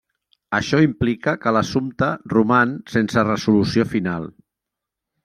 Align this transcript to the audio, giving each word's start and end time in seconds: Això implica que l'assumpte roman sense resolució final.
Això 0.59 0.77
implica 0.85 1.33
que 1.43 1.53
l'assumpte 1.57 2.09
roman 2.35 2.71
sense 2.95 3.25
resolució 3.29 3.87
final. 3.93 4.27